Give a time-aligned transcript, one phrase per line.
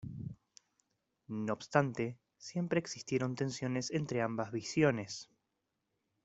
[1.27, 5.29] No obstante, siempre existieron tensiones entre ambas visiones.